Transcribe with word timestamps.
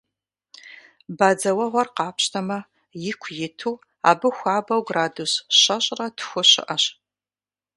Бадзэуэгъуэр 1.17 1.87
къапщтэмэ, 1.95 2.59
ику 3.11 3.29
иту 3.45 3.75
абы 4.09 4.29
хуабэу 4.37 4.81
градус 4.89 5.33
щэщӏрэ 5.59 6.07
тху 6.17 6.41
щыӏэщ. 6.49 6.83